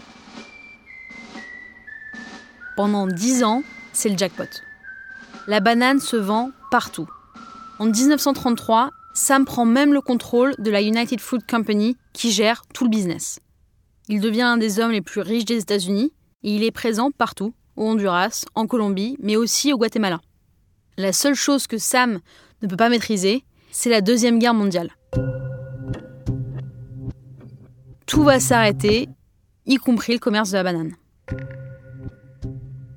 Pendant 2.78 3.08
10 3.08 3.44
ans, 3.44 3.64
c'est 3.92 4.08
le 4.08 4.18
jackpot. 4.18 4.62
La 5.48 5.60
banane 5.60 6.00
se 6.00 6.16
vend 6.16 6.52
partout. 6.72 7.10
En 7.78 7.88
1933, 7.88 8.92
Sam 9.14 9.46
prend 9.46 9.66
même 9.66 9.94
le 9.94 10.02
contrôle 10.02 10.56
de 10.58 10.72
la 10.72 10.82
United 10.82 11.20
Fruit 11.20 11.42
Company 11.48 11.96
qui 12.14 12.32
gère 12.32 12.64
tout 12.74 12.84
le 12.84 12.90
business. 12.90 13.40
Il 14.10 14.22
devient 14.22 14.42
un 14.42 14.58
des 14.58 14.80
hommes 14.80 14.92
les 14.92 15.02
plus 15.02 15.22
riches 15.22 15.46
des 15.46 15.60
États-Unis 15.60 16.14
et 16.42 16.56
il 16.56 16.64
est 16.64 16.72
présent 16.72 17.12
partout, 17.12 17.54
au 17.76 17.88
Honduras, 17.88 18.44
en 18.56 18.66
Colombie, 18.66 19.16
mais 19.22 19.36
aussi 19.36 19.72
au 19.72 19.78
Guatemala. 19.78 20.20
La 20.98 21.14
seule 21.14 21.36
chose 21.36 21.68
que 21.68 21.78
Sam 21.78 22.20
ne 22.62 22.68
peut 22.68 22.76
pas 22.76 22.90
maîtriser, 22.90 23.44
c'est 23.72 23.90
la 23.90 24.02
Deuxième 24.02 24.40
Guerre 24.40 24.54
mondiale. 24.54 24.90
Tout 28.08 28.24
va 28.24 28.40
s'arrêter, 28.40 29.10
y 29.66 29.76
compris 29.78 30.14
le 30.14 30.20
commerce 30.20 30.52
de 30.52 30.58
la 30.58 30.64
banane. 30.64 30.96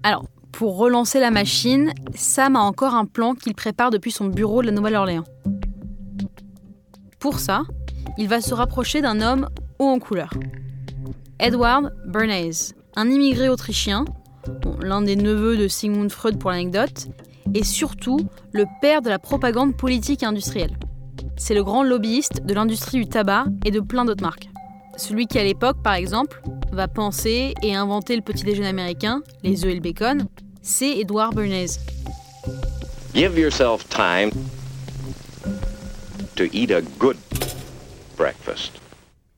Alors, 0.02 0.26
pour 0.52 0.78
relancer 0.78 1.20
la 1.20 1.30
machine, 1.30 1.92
Sam 2.14 2.56
a 2.56 2.60
encore 2.60 2.94
un 2.94 3.04
plan 3.04 3.34
qu'il 3.34 3.54
prépare 3.54 3.90
depuis 3.90 4.10
son 4.10 4.26
bureau 4.26 4.62
de 4.62 4.66
la 4.66 4.72
Nouvelle-Orléans. 4.72 5.24
Pour 7.18 7.38
ça, 7.38 7.62
il 8.18 8.28
va 8.28 8.40
se 8.40 8.54
rapprocher 8.54 9.00
d'un 9.00 9.20
homme 9.20 9.48
haut 9.78 9.86
en 9.86 9.98
couleur. 9.98 10.30
Edward 11.38 11.92
Bernays, 12.06 12.74
un 12.94 13.10
immigré 13.10 13.48
autrichien, 13.48 14.04
l'un 14.80 15.02
des 15.02 15.16
neveux 15.16 15.56
de 15.56 15.68
Sigmund 15.68 16.10
Freud 16.10 16.38
pour 16.38 16.50
l'anecdote, 16.50 17.08
et 17.54 17.64
surtout 17.64 18.20
le 18.52 18.64
père 18.80 19.02
de 19.02 19.08
la 19.08 19.18
propagande 19.18 19.76
politique 19.76 20.22
et 20.22 20.26
industrielle. 20.26 20.76
C'est 21.36 21.54
le 21.54 21.64
grand 21.64 21.82
lobbyiste 21.82 22.44
de 22.44 22.54
l'industrie 22.54 22.98
du 22.98 23.06
tabac 23.06 23.46
et 23.64 23.70
de 23.70 23.80
plein 23.80 24.04
d'autres 24.04 24.22
marques. 24.22 24.48
Celui 24.96 25.26
qui 25.26 25.38
à 25.38 25.44
l'époque, 25.44 25.82
par 25.82 25.94
exemple, 25.94 26.42
va 26.72 26.88
penser 26.88 27.54
et 27.62 27.74
inventer 27.74 28.16
le 28.16 28.22
petit 28.22 28.44
déjeuner 28.44 28.68
américain, 28.68 29.22
les 29.42 29.64
œufs 29.64 29.70
et 29.70 29.74
le 29.74 29.80
bacon, 29.80 30.26
c'est 30.62 30.98
Edward 30.98 31.34
Bernays. 31.34 31.78
Give 33.14 33.38
yourself 33.38 33.86
time 33.88 34.30
to 36.36 36.44
eat 36.52 36.70
a 36.70 36.82
good 36.98 37.16
breakfast. 38.16 38.80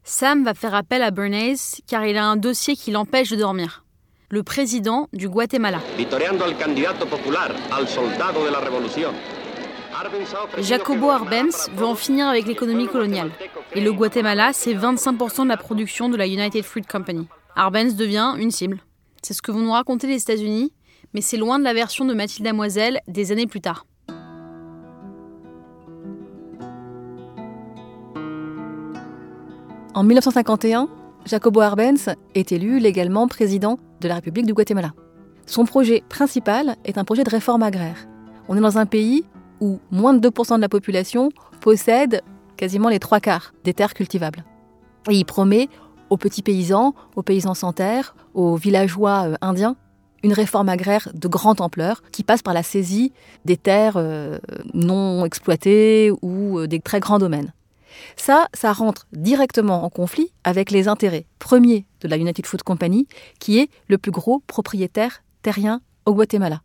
Sam 0.05 0.45
va 0.45 0.55
faire 0.55 0.75
appel 0.75 1.03
à 1.03 1.11
Bernays 1.11 1.81
car 1.87 2.05
il 2.07 2.17
a 2.17 2.25
un 2.25 2.37
dossier 2.37 2.77
qui 2.77 2.91
l'empêche 2.91 3.31
de 3.31 3.37
dormir. 3.37 3.85
Le 4.31 4.43
président 4.43 5.09
du 5.13 5.29
Guatemala. 5.29 5.81
Vitoreando 5.97 6.45
al 6.45 6.57
candidato 6.59 7.07
popular, 7.07 7.55
al 7.71 7.89
soldado 7.89 8.45
de 8.45 8.51
la 8.51 8.61
revolución. 8.61 9.15
Jacobo 10.61 11.11
Arbenz 11.11 11.69
veut 11.75 11.87
en 11.87 11.95
finir 11.95 12.29
avec 12.29 12.47
l'économie 12.47 12.87
coloniale. 12.87 13.33
Et 13.75 13.81
le 13.81 13.93
Guatemala, 13.93 14.53
c'est 14.53 14.75
25% 14.75 15.45
de 15.45 15.49
la 15.49 15.57
production 15.57 16.09
de 16.09 16.17
la 16.17 16.27
United 16.27 16.63
Fruit 16.63 16.85
Company. 16.85 17.27
Arbenz 17.57 17.97
devient 17.97 18.35
une 18.39 18.51
cible. 18.51 18.79
C'est 19.23 19.35
ce 19.35 19.43
que 19.43 19.51
vont 19.51 19.61
nous 19.61 19.73
raconter 19.73 20.07
les 20.07 20.23
États-Unis, 20.23 20.73
mais 21.15 21.21
c'est 21.21 21.37
loin 21.37 21.59
de 21.59 21.65
la 21.65 21.75
version 21.75 22.05
de 22.05 22.15
Mathilde 22.15 22.45
Damoiselle 22.45 23.01
des 23.09 23.33
années 23.33 23.47
plus 23.47 23.61
tard. 23.61 23.87
En 29.99 30.05
1951, 30.05 30.89
Jacobo 31.27 31.59
Arbenz 31.59 32.11
est 32.37 32.53
élu 32.53 32.79
légalement 32.79 33.27
président 33.27 33.81
de 34.01 34.07
la 34.07 34.15
République 34.15 34.47
du 34.47 34.55
Guatemala. 34.55 34.93
Son 35.45 35.65
projet 35.65 36.05
principal 36.09 36.77
est 36.85 36.99
un 36.99 37.05
projet 37.05 37.25
de 37.25 37.31
réforme 37.31 37.65
agraire. 37.65 38.07
On 38.47 38.57
est 38.57 38.61
dans 38.61 38.79
un 38.79 38.87
pays 38.87 39.25
où 39.59 39.81
moins 39.91 40.15
de 40.15 40.29
2% 40.29 40.55
de 40.55 40.61
la 40.61 40.69
population 40.69 41.31
possède 41.61 42.23
quasiment 42.57 42.91
les 42.91 43.01
trois 43.01 43.19
quarts 43.19 43.53
des 43.65 43.75
terres 43.75 43.93
cultivables. 43.93 44.45
Et 45.11 45.15
il 45.15 45.25
promet 45.25 45.69
aux 46.11 46.17
petits 46.17 46.43
paysans, 46.43 46.95
aux 47.17 47.25
paysans 47.25 47.55
sans 47.55 47.73
terre, 47.73 48.15
aux 48.35 48.55
villageois 48.55 49.31
euh, 49.31 49.35
indiens, 49.41 49.75
une 50.23 50.33
réforme 50.33 50.69
agraire 50.69 51.09
de 51.13 51.27
grande 51.27 51.61
ampleur 51.61 52.03
qui 52.13 52.23
passe 52.23 52.43
par 52.43 52.55
la 52.55 52.63
saisie 52.63 53.13
des 53.45 53.57
terres 53.57 53.97
euh, 53.97 54.39
non 54.75 55.25
exploitées 55.25 56.13
ou 56.23 56.61
euh, 56.61 56.69
des 56.69 56.79
très 56.79 57.01
grands 57.01 57.19
domaines. 57.19 57.53
Ça, 58.17 58.49
ça 58.55 58.73
rentre 58.73 59.07
directement 59.13 59.85
en 59.85 59.91
conflit 59.91 60.33
avec 60.45 60.71
les 60.71 60.89
intérêts 60.89 61.27
premiers 61.39 61.87
de 62.01 62.09
la 62.09 62.17
United 62.17 62.47
Food 62.47 62.63
Company, 62.63 63.09
qui 63.39 63.59
est 63.59 63.71
le 63.89 63.99
plus 63.99 64.11
gros 64.11 64.41
propriétaire 64.47 65.23
terrien 65.43 65.81
au 66.07 66.15
Guatemala. 66.15 66.63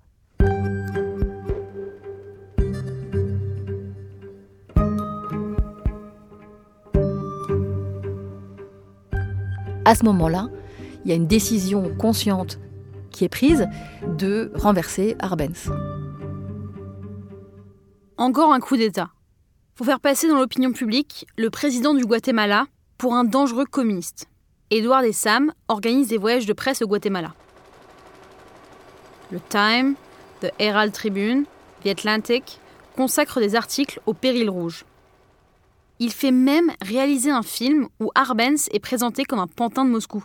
À 9.85 9.95
ce 9.95 10.05
moment-là, 10.05 10.49
il 11.03 11.09
y 11.09 11.11
a 11.11 11.15
une 11.15 11.27
décision 11.27 11.93
consciente 11.97 12.57
qui 13.11 13.25
est 13.25 13.29
prise 13.29 13.67
de 14.07 14.51
renverser 14.55 15.15
Arbenz. 15.19 15.69
Encore 18.17 18.53
un 18.53 18.59
coup 18.59 18.77
d'État. 18.77 19.09
Pour 19.75 19.87
faire 19.87 19.99
passer 19.99 20.27
dans 20.27 20.37
l'opinion 20.37 20.71
publique 20.71 21.25
le 21.35 21.49
président 21.49 21.95
du 21.95 22.05
Guatemala 22.05 22.67
pour 22.99 23.15
un 23.15 23.23
dangereux 23.23 23.65
communiste. 23.65 24.29
Edward 24.69 25.03
et 25.03 25.13
Sam 25.13 25.51
organisent 25.67 26.09
des 26.09 26.19
voyages 26.19 26.45
de 26.45 26.53
presse 26.53 26.83
au 26.83 26.87
Guatemala. 26.87 27.33
Le 29.31 29.39
Time, 29.39 29.95
The 30.41 30.51
Herald 30.59 30.93
Tribune, 30.93 31.45
The 31.83 31.87
Atlantic 31.87 32.59
consacrent 32.95 33.39
des 33.39 33.55
articles 33.55 33.99
au 34.05 34.13
péril 34.13 34.47
rouge. 34.47 34.85
Il 35.97 36.11
fait 36.11 36.31
même 36.31 36.71
réaliser 36.81 37.31
un 37.31 37.41
film 37.41 37.87
où 37.99 38.11
Arbenz 38.13 38.69
est 38.71 38.79
présenté 38.79 39.23
comme 39.23 39.39
un 39.39 39.47
pantin 39.47 39.85
de 39.85 39.89
Moscou. 39.89 40.23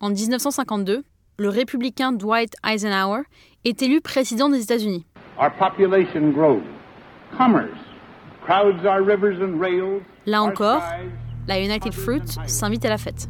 En 0.00 0.10
1952, 0.10 1.02
le 1.38 1.48
républicain 1.48 2.12
Dwight 2.12 2.54
Eisenhower 2.62 3.22
est 3.64 3.80
élu 3.80 4.02
président 4.02 4.50
des 4.50 4.62
États-Unis. 4.62 5.06
Our 5.40 5.50
population 5.58 6.30
grows. 6.30 6.60
Là 10.24 10.42
encore, 10.42 10.82
la 11.46 11.60
United 11.60 11.92
Fruit 11.92 12.22
s'invite 12.46 12.82
à 12.86 12.88
la 12.88 12.96
fête. 12.96 13.28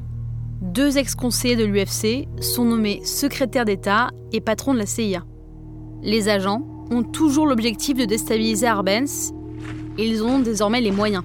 Deux 0.60 0.96
ex-conseillers 0.96 1.56
de 1.56 1.64
l'UFC 1.64 2.28
sont 2.40 2.64
nommés 2.64 3.00
secrétaires 3.04 3.64
d'État 3.64 4.10
et 4.32 4.40
patrons 4.40 4.74
de 4.74 4.78
la 4.78 4.86
CIA. 4.86 5.24
Les 6.02 6.28
agents 6.28 6.62
ont 6.92 7.02
toujours 7.02 7.46
l'objectif 7.46 7.96
de 7.96 8.04
déstabiliser 8.04 8.68
Arbenz 8.68 9.32
et 9.98 10.06
ils 10.06 10.22
ont 10.22 10.38
désormais 10.38 10.80
les 10.80 10.92
moyens. 10.92 11.24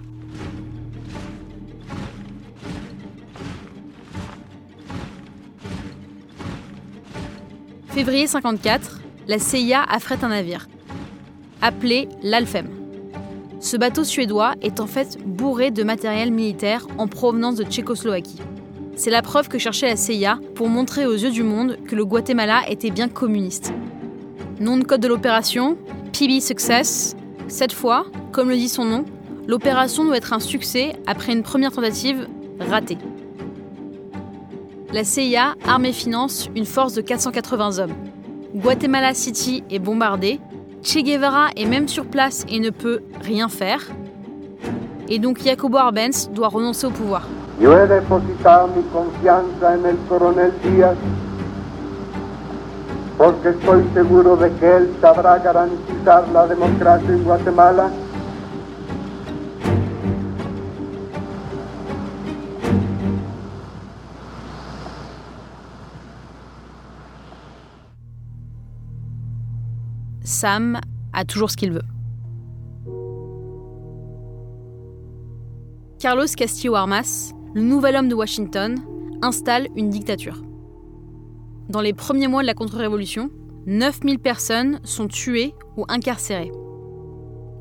Février 7.89 8.25
54, 8.25 9.01
la 9.27 9.37
CIA 9.37 9.83
affrète 9.83 10.23
un 10.23 10.29
navire, 10.29 10.67
appelé 11.61 12.09
l'Alfem. 12.23 12.82
Ce 13.63 13.77
bateau 13.77 14.03
suédois 14.03 14.55
est 14.61 14.81
en 14.81 14.87
fait 14.87 15.17
bourré 15.25 15.71
de 15.71 15.83
matériel 15.83 16.33
militaire 16.33 16.85
en 16.97 17.07
provenance 17.07 17.55
de 17.55 17.63
Tchécoslovaquie. 17.63 18.41
C'est 18.97 19.09
la 19.09 19.21
preuve 19.21 19.47
que 19.47 19.57
cherchait 19.57 19.87
la 19.87 19.95
CIA 19.95 20.37
pour 20.53 20.67
montrer 20.67 21.05
aux 21.05 21.13
yeux 21.13 21.31
du 21.31 21.43
monde 21.43 21.77
que 21.87 21.95
le 21.95 22.03
Guatemala 22.03 22.63
était 22.67 22.89
bien 22.89 23.07
communiste. 23.07 23.71
Nom 24.59 24.75
de 24.75 24.83
code 24.83 24.99
de 24.99 25.07
l'opération, 25.07 25.77
PB 26.11 26.41
Success. 26.41 27.15
Cette 27.47 27.71
fois, 27.71 28.05
comme 28.33 28.49
le 28.49 28.57
dit 28.57 28.67
son 28.67 28.83
nom, 28.83 29.05
l'opération 29.47 30.03
doit 30.03 30.17
être 30.17 30.33
un 30.33 30.41
succès 30.41 30.97
après 31.07 31.31
une 31.31 31.43
première 31.43 31.71
tentative 31.71 32.27
ratée. 32.59 32.97
La 34.91 35.05
CIA 35.05 35.55
arme 35.65 35.85
et 35.85 35.93
finance 35.93 36.49
une 36.53 36.65
force 36.65 36.95
de 36.95 37.01
480 37.01 37.79
hommes. 37.79 37.95
Guatemala 38.55 39.13
City 39.13 39.63
est 39.69 39.79
bombardée, 39.79 40.41
Che 40.83 41.01
Guevara 41.01 41.47
est 41.55 41.65
même 41.65 41.87
sur 41.87 42.05
place 42.05 42.45
et 42.49 42.59
ne 42.59 42.69
peut 42.69 42.99
rien 43.21 43.47
faire. 43.47 43.79
Et 45.07 45.17
donc 45.17 45.41
Jacobo 45.41 45.77
Arbenz 45.77 46.29
doit 46.29 46.49
renoncer 46.49 46.87
au 46.87 46.89
pouvoir. 46.89 47.25
Yo 47.61 47.71
he 47.71 47.87
depositado 47.87 48.67
mi 48.75 48.83
confianza 48.91 49.75
en 49.75 49.85
el 49.85 49.95
coronel 50.09 50.51
Díaz 50.61 50.97
porque 53.17 53.49
estoy 53.49 53.85
seguro 53.93 54.35
de 54.35 54.51
que 54.55 54.65
él 54.65 54.89
sabrá 54.99 55.37
garantizar 55.37 56.27
la 56.33 56.47
democracia 56.47 57.09
en 57.09 57.23
Guatemala. 57.23 57.89
Sam 70.43 70.81
a 71.13 71.23
toujours 71.23 71.51
ce 71.51 71.55
qu'il 71.55 71.71
veut. 71.71 71.85
Carlos 75.99 76.25
Castillo 76.35 76.75
Armas, 76.75 77.31
le 77.53 77.61
nouvel 77.61 77.95
homme 77.95 78.09
de 78.09 78.13
Washington, 78.13 78.77
installe 79.21 79.69
une 79.77 79.89
dictature. 79.89 80.41
Dans 81.69 81.79
les 81.79 81.93
premiers 81.93 82.27
mois 82.27 82.41
de 82.41 82.47
la 82.47 82.55
contre-révolution, 82.55 83.29
9000 83.67 84.19
personnes 84.19 84.81
sont 84.83 85.07
tuées 85.07 85.55
ou 85.77 85.85
incarcérées. 85.87 86.51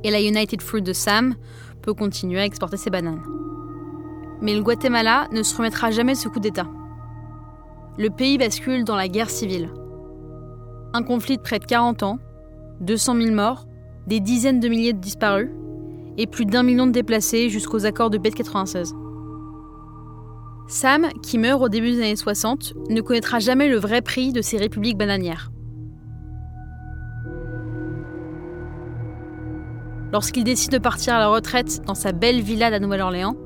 Et 0.02 0.10
la 0.10 0.20
United 0.20 0.60
Fruit 0.60 0.82
de 0.82 0.92
Sam 0.92 1.36
peut 1.82 1.94
continuer 1.94 2.40
à 2.40 2.44
exporter 2.44 2.78
ses 2.78 2.90
bananes. 2.90 3.22
Mais 4.40 4.56
le 4.56 4.62
Guatemala 4.64 5.28
ne 5.30 5.44
se 5.44 5.56
remettra 5.56 5.92
jamais 5.92 6.14
de 6.14 6.18
ce 6.18 6.28
coup 6.28 6.40
d'État. 6.40 6.66
Le 7.96 8.10
pays 8.10 8.38
bascule 8.38 8.82
dans 8.82 8.96
la 8.96 9.06
guerre 9.06 9.30
civile. 9.30 9.70
Un 10.94 11.04
conflit 11.04 11.36
de 11.36 11.42
près 11.42 11.60
de 11.60 11.64
40 11.64 12.02
ans, 12.02 12.18
200 12.82 13.16
000 13.16 13.34
morts, 13.34 13.66
des 14.06 14.20
dizaines 14.20 14.60
de 14.60 14.68
milliers 14.68 14.92
de 14.92 14.98
disparus 14.98 15.48
et 16.18 16.26
plus 16.26 16.44
d'un 16.44 16.62
million 16.62 16.86
de 16.86 16.92
déplacés 16.92 17.48
jusqu'aux 17.48 17.86
accords 17.86 18.10
de 18.10 18.18
paix 18.18 18.30
de 18.30 18.34
96. 18.34 18.94
Sam, 20.68 21.08
qui 21.22 21.38
meurt 21.38 21.62
au 21.62 21.68
début 21.68 21.92
des 21.92 21.98
années 21.98 22.16
60, 22.16 22.74
ne 22.90 23.00
connaîtra 23.00 23.38
jamais 23.38 23.68
le 23.68 23.78
vrai 23.78 24.02
prix 24.02 24.32
de 24.32 24.42
ces 24.42 24.56
républiques 24.56 24.98
bananières. 24.98 25.50
Lorsqu'il 30.12 30.44
décide 30.44 30.72
de 30.72 30.78
partir 30.78 31.14
à 31.14 31.18
la 31.20 31.28
retraite 31.28 31.82
dans 31.86 31.94
sa 31.94 32.12
belle 32.12 32.42
villa 32.42 32.66
de 32.66 32.72
la 32.72 32.80
Nouvelle-Orléans, 32.80 33.36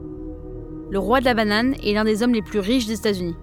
le 0.90 0.98
roi 0.98 1.20
de 1.20 1.24
la 1.24 1.34
banane 1.34 1.74
est 1.84 1.94
l'un 1.94 2.04
des 2.04 2.22
hommes 2.22 2.34
les 2.34 2.42
plus 2.42 2.58
riches 2.58 2.86
des 2.86 2.94
États-Unis. 2.94 3.36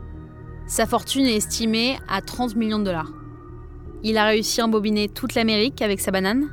Sa 0.67 0.85
fortune 0.85 1.25
est 1.25 1.35
estimée 1.35 1.97
à 2.09 2.21
30 2.21 2.55
millions 2.55 2.79
de 2.79 2.85
dollars. 2.85 3.11
Il 4.03 4.17
a 4.17 4.25
réussi 4.25 4.59
à 4.59 4.65
embobiner 4.65 5.07
toute 5.07 5.33
l'Amérique 5.33 5.81
avec 5.81 6.01
sa 6.01 6.11
banane, 6.11 6.49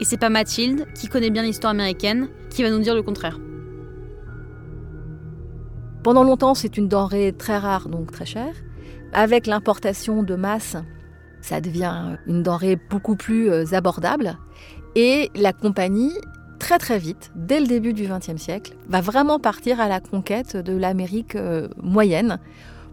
et 0.00 0.04
c'est 0.04 0.16
pas 0.16 0.28
Mathilde, 0.30 0.86
qui 0.94 1.08
connaît 1.08 1.30
bien 1.30 1.42
l'histoire 1.42 1.72
américaine, 1.72 2.28
qui 2.50 2.62
va 2.62 2.70
nous 2.70 2.78
dire 2.78 2.94
le 2.94 3.02
contraire. 3.02 3.38
Pendant 6.04 6.22
longtemps, 6.22 6.54
c'est 6.54 6.76
une 6.76 6.86
denrée 6.86 7.32
très 7.36 7.58
rare, 7.58 7.88
donc 7.88 8.12
très 8.12 8.26
chère. 8.26 8.54
Avec 9.12 9.46
l'importation 9.46 10.22
de 10.22 10.34
masse, 10.34 10.76
ça 11.40 11.60
devient 11.60 12.16
une 12.26 12.42
denrée 12.42 12.78
beaucoup 12.90 13.16
plus 13.16 13.50
euh, 13.50 13.64
abordable. 13.72 14.38
Et 14.94 15.30
la 15.34 15.52
compagnie, 15.52 16.12
très 16.58 16.78
très 16.78 16.98
vite, 16.98 17.32
dès 17.34 17.58
le 17.58 17.66
début 17.66 17.92
du 17.92 18.06
XXe 18.06 18.40
siècle, 18.40 18.76
va 18.88 19.00
vraiment 19.00 19.38
partir 19.38 19.80
à 19.80 19.88
la 19.88 20.00
conquête 20.00 20.56
de 20.56 20.76
l'Amérique 20.76 21.36
euh, 21.36 21.68
moyenne 21.82 22.38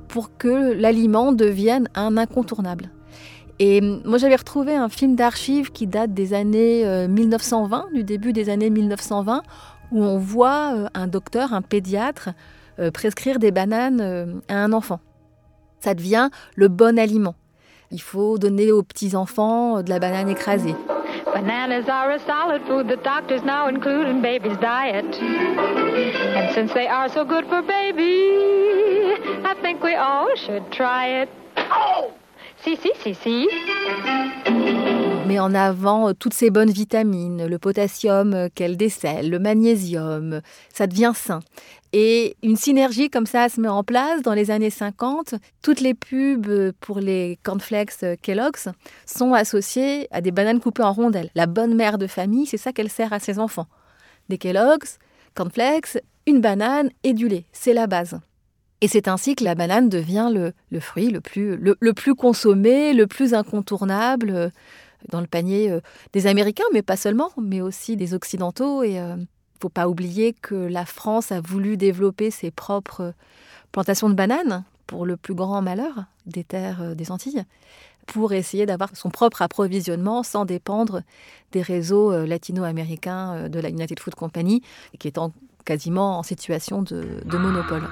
pour 0.08 0.38
que 0.38 0.74
l'aliment 0.74 1.34
devienne 1.34 1.88
un 1.96 2.18
incontournable. 2.18 2.92
Et 3.64 3.80
moi, 3.80 4.18
j'avais 4.18 4.38
retrouvé 4.38 4.76
un 4.76 4.90
film 4.90 5.16
d'archives 5.16 5.72
qui 5.72 5.86
date 5.86 6.16
des 6.16 6.34
années 6.34 6.84
1920, 7.08 7.78
euh, 7.78 7.94
du 7.94 8.04
début 8.04 8.34
des 8.34 8.50
années 8.50 8.72
1920, 8.72 9.44
où 9.92 10.04
on 10.04 10.18
voit 10.18 10.74
euh, 10.74 10.88
un 10.96 11.06
docteur, 11.06 11.54
un 11.54 11.62
pédiatre, 11.62 12.30
euh, 12.80 12.90
prescrire 12.90 13.38
des 13.38 13.52
bananes 13.52 14.42
à 14.50 14.56
un 14.56 14.74
enfant. 14.74 15.00
Ça 15.80 15.94
devient 15.94 16.30
le 16.56 16.70
bon 16.70 16.98
aliment. 16.98 17.36
Il 17.92 18.02
faut 18.02 18.40
donner 18.40 18.72
aux 18.72 18.82
petits-enfants 18.82 19.84
de 19.84 19.92
la 19.92 20.00
banane 20.00 20.30
écrasée. 20.30 20.76
Bananas 21.32 21.88
are 21.88 22.10
a 22.10 22.18
solid 22.18 22.64
food 22.68 22.88
that 22.88 23.04
doctors 23.04 23.44
now 23.44 23.68
include 23.70 24.08
in 24.08 24.24
baby's 24.24 24.58
diet. 24.58 25.06
And 25.22 26.52
since 26.56 26.74
they 26.74 26.88
are 26.88 27.08
so 27.10 27.24
good 27.24 27.46
for 27.46 27.62
baby, 27.62 28.26
I 29.46 29.54
think 29.62 29.84
we 29.84 29.94
all 29.94 30.36
should 30.36 30.64
try 30.72 31.22
it. 31.22 31.30
Oh! 31.58 32.12
Si, 32.64 32.78
si, 32.78 32.92
si, 33.02 33.16
si. 33.16 33.48
Met 35.28 35.40
en 35.40 35.56
avant 35.56 36.10
euh, 36.10 36.14
toutes 36.14 36.36
ces 36.36 36.52
bonnes 36.52 36.70
vitamines, 36.70 37.48
le 37.48 37.58
potassium 37.58 38.36
euh, 38.36 38.50
qu'elle 38.54 38.78
décèle, 38.78 39.32
le 39.32 39.40
magnésium, 39.40 40.42
ça 40.72 40.86
devient 40.86 41.14
sain. 41.16 41.40
Et 41.92 42.36
une 42.44 42.58
synergie 42.58 43.10
comme 43.10 43.26
ça 43.26 43.50
se 43.50 43.60
met 43.60 43.68
en 43.68 43.84
place 43.84 44.22
dans 44.22 44.36
les 44.36 44.52
années 44.52 44.70
50. 44.70 45.34
Toutes 45.64 45.82
les 45.82 45.96
pubs 45.96 46.48
euh, 46.48 46.72
pour 46.82 47.00
les 47.00 47.40
cornflakes 47.42 48.22
Kellogg's 48.22 48.70
sont 49.08 49.34
associées 49.34 50.08
à 50.12 50.22
des 50.22 50.32
bananes 50.32 50.60
coupées 50.60 50.84
en 50.84 50.94
rondelles. 50.94 51.32
La 51.34 51.48
bonne 51.48 51.74
mère 51.74 51.98
de 51.98 52.06
famille, 52.06 52.46
c'est 52.46 52.58
ça 52.58 52.74
qu'elle 52.74 52.92
sert 52.92 53.12
à 53.12 53.20
ses 53.20 53.40
enfants. 53.40 53.68
Des 54.30 54.38
Kellogg's, 54.38 55.00
cornflakes, 55.34 55.98
une 56.28 56.42
banane 56.42 56.92
et 57.04 57.14
du 57.14 57.28
lait. 57.28 57.46
C'est 57.54 57.74
la 57.74 57.88
base. 57.88 58.20
Et 58.82 58.88
c'est 58.88 59.08
ainsi 59.08 59.36
que 59.36 59.44
la 59.44 59.54
banane 59.54 59.90
devient 59.90 60.32
le, 60.34 60.80
fruit 60.80 61.10
le 61.12 61.22
plus, 61.22 62.16
consommé, 62.16 62.94
le 62.94 63.06
plus 63.06 63.36
incontournable 63.36 64.32
euh, 64.32 64.50
dans 65.10 65.22
le 65.22 65.28
panier 65.28 65.70
euh, 65.70 65.80
des 66.14 66.26
Américains, 66.26 66.64
mais 66.74 66.82
pas 66.82 66.98
seulement, 66.98 67.30
mais 67.40 67.62
aussi 67.62 67.96
des 67.96 68.16
Occidentaux. 68.16 68.84
Et 68.84 68.94
il 68.94 68.98
euh, 68.98 69.16
faut 69.62 69.70
pas 69.70 69.88
oublier 69.88 70.34
que 70.34 70.56
la 70.56 70.88
France 70.88 71.32
a 71.32 71.42
voulu 71.42 71.78
développer 71.78 72.32
ses 72.32 72.50
propres 72.50 73.14
plantations 73.72 74.10
de 74.10 74.16
bananes 74.16 74.64
pour 74.88 75.06
le 75.06 75.16
plus 75.16 75.36
grand 75.36 75.62
malheur 75.62 76.06
des 76.26 76.44
terres 76.44 76.96
des 76.96 77.12
Antilles, 77.12 77.46
pour 78.08 78.34
essayer 78.34 78.66
d'avoir 78.66 78.90
son 78.96 79.10
propre 79.10 79.44
approvisionnement 79.44 80.24
sans 80.24 80.44
dépendre 80.44 81.04
des 81.52 81.62
réseaux 81.62 82.26
latino-américains 82.26 83.48
de 83.48 83.60
la 83.60 83.70
United 83.70 84.00
Food 84.00 84.16
Company, 84.16 84.62
qui 85.00 85.08
est 85.08 85.20
quasiment 85.64 86.20
en 86.20 86.24
situation 86.24 86.82
de 86.82 87.38
monopole. 87.38 87.88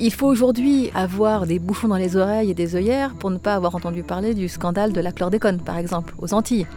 Il 0.00 0.12
faut 0.12 0.28
aujourd'hui 0.28 0.90
avoir 0.94 1.44
des 1.44 1.58
bouchons 1.58 1.88
dans 1.88 1.96
les 1.96 2.16
oreilles 2.16 2.52
et 2.52 2.54
des 2.54 2.76
œillères 2.76 3.14
pour 3.14 3.30
ne 3.30 3.38
pas 3.38 3.56
avoir 3.56 3.74
entendu 3.74 4.04
parler 4.04 4.32
du 4.32 4.48
scandale 4.48 4.92
de 4.92 5.00
la 5.00 5.10
chlordécone, 5.10 5.58
par 5.58 5.76
exemple, 5.76 6.14
aux 6.18 6.34
Antilles, 6.34 6.68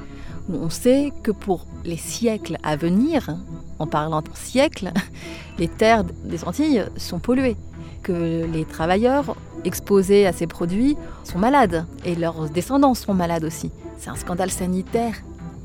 où 0.50 0.56
on 0.56 0.72
sait 0.72 1.14
que 1.22 1.30
pour 1.30 1.68
les 1.86 1.98
siècles 1.98 2.58
à 2.64 2.76
venir, 2.76 3.38
en 3.78 3.86
parlant 3.86 4.22
de 4.22 4.30
siècles, 4.34 4.92
les 5.60 5.68
terres 5.68 6.04
des 6.04 6.44
Antilles 6.46 6.86
sont 6.98 7.20
polluées, 7.20 7.58
que 8.02 8.46
les 8.46 8.66
travailleurs 8.66 9.36
exposés 9.64 10.26
à 10.26 10.34
ces 10.34 10.48
produits 10.48 10.98
sont 11.24 11.40
malades 11.40 11.86
et 12.06 12.16
leurs 12.16 12.50
descendants 12.50 12.94
sont 12.94 13.14
malades 13.14 13.44
aussi. 13.44 13.72
C'est 13.98 14.10
un 14.10 14.16
scandale 14.16 14.52
sanitaire 14.52 15.16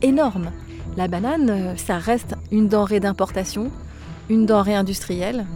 énorme. 0.03 0.51
La 0.97 1.09
banane, 1.09 1.77
ça 1.77 1.99
reste 1.99 2.35
une 2.51 2.69
denrée 2.69 3.01
d'importation, 3.01 3.71
une 4.29 4.47
denrée 4.47 4.75
industrielle 4.75 5.47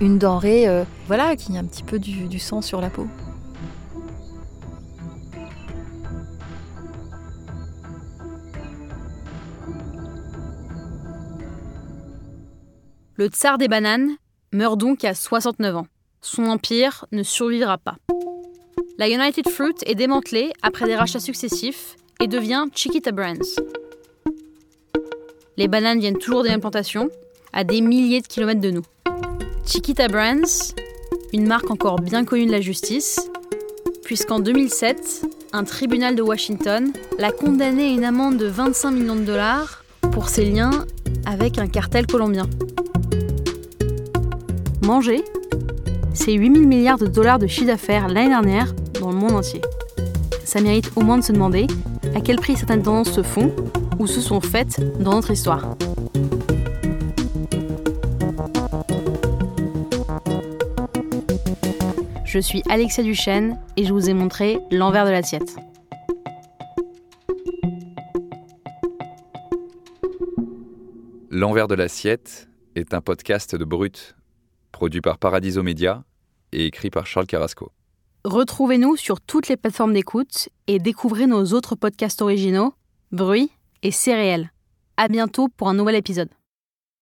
une 0.00 0.18
denrée 0.18 0.68
euh, 0.68 0.84
voilà, 1.06 1.36
qui 1.36 1.56
a 1.56 1.60
un 1.60 1.64
petit 1.64 1.82
peu 1.82 1.98
du, 1.98 2.38
sang 2.38 2.62
sur 2.62 2.80
la 2.80 2.90
peau. 2.90 3.06
Le 13.16 13.26
tsar 13.26 13.58
des 13.58 13.66
bananes 13.66 14.10
meurt 14.52 14.78
donc 14.78 15.04
à 15.04 15.12
69 15.12 15.76
ans. 15.76 15.86
Son 16.20 16.46
empire 16.46 17.06
ne 17.12 17.22
survivra 17.22 17.78
pas. 17.78 17.96
La 18.98 19.08
United 19.08 19.48
Fruit 19.48 19.74
est 19.86 19.94
démantelée 19.94 20.52
après 20.62 20.86
des 20.86 20.96
rachats 20.96 21.20
successifs 21.20 21.96
et 22.20 22.26
devient 22.26 22.64
Chiquita 22.74 23.12
Brands. 23.12 23.62
Les 25.56 25.68
bananes 25.68 26.00
viennent 26.00 26.18
toujours 26.18 26.42
des 26.42 26.50
mêmes 26.50 26.60
plantations, 26.60 27.08
à 27.52 27.64
des 27.64 27.80
milliers 27.80 28.20
de 28.20 28.26
kilomètres 28.26 28.60
de 28.60 28.70
nous. 28.70 28.82
Chiquita 29.64 30.08
Brands, 30.08 30.74
une 31.32 31.46
marque 31.46 31.70
encore 31.70 32.00
bien 32.00 32.24
connue 32.24 32.46
de 32.46 32.52
la 32.52 32.60
justice, 32.60 33.20
puisqu'en 34.02 34.40
2007, 34.40 35.26
un 35.52 35.64
tribunal 35.64 36.16
de 36.16 36.22
Washington 36.22 36.92
l'a 37.18 37.30
condamné 37.30 37.84
à 37.84 37.92
une 37.92 38.04
amende 38.04 38.36
de 38.36 38.46
25 38.46 38.90
millions 38.90 39.16
de 39.16 39.24
dollars 39.24 39.84
pour 40.12 40.28
ses 40.28 40.44
liens 40.44 40.86
avec 41.26 41.58
un 41.58 41.68
cartel 41.68 42.06
colombien. 42.06 42.48
Manger, 44.82 45.22
c'est 46.18 46.32
8000 46.32 46.66
milliards 46.66 46.98
de 46.98 47.06
dollars 47.06 47.38
de 47.38 47.46
chiffre 47.46 47.68
d'affaires 47.68 48.08
l'année 48.08 48.28
dernière 48.28 48.74
dans 49.00 49.10
le 49.10 49.16
monde 49.16 49.32
entier. 49.32 49.62
Ça 50.44 50.60
mérite 50.60 50.90
au 50.96 51.02
moins 51.02 51.18
de 51.18 51.22
se 51.22 51.30
demander 51.30 51.68
à 52.14 52.20
quel 52.20 52.36
prix 52.36 52.56
certaines 52.56 52.82
tendances 52.82 53.12
se 53.12 53.22
font 53.22 53.54
ou 54.00 54.06
se 54.08 54.20
sont 54.20 54.40
faites 54.40 54.80
dans 55.00 55.12
notre 55.12 55.30
histoire. 55.30 55.76
Je 62.24 62.38
suis 62.40 62.62
Alexia 62.68 63.04
Duchesne 63.04 63.58
et 63.76 63.84
je 63.84 63.92
vous 63.92 64.10
ai 64.10 64.14
montré 64.14 64.58
l'envers 64.72 65.06
de 65.06 65.10
l'assiette. 65.10 65.56
L'envers 71.30 71.68
de 71.68 71.76
l'assiette 71.76 72.48
est 72.74 72.92
un 72.92 73.00
podcast 73.00 73.54
de 73.54 73.64
Brut, 73.64 74.16
produit 74.72 75.00
par 75.00 75.18
Paradiso 75.18 75.62
Média 75.62 76.04
et 76.52 76.66
écrit 76.66 76.90
par 76.90 77.06
Charles 77.06 77.26
Carrasco. 77.26 77.72
Retrouvez-nous 78.24 78.96
sur 78.96 79.20
toutes 79.20 79.48
les 79.48 79.56
plateformes 79.56 79.92
d'écoute 79.92 80.48
et 80.66 80.78
découvrez 80.78 81.26
nos 81.26 81.44
autres 81.52 81.76
podcasts 81.76 82.20
originaux, 82.20 82.74
Bruit 83.12 83.50
et 83.82 83.90
Céréales. 83.90 84.50
À 84.96 85.08
bientôt 85.08 85.48
pour 85.48 85.68
un 85.68 85.74
nouvel 85.74 85.94
épisode. 85.94 86.28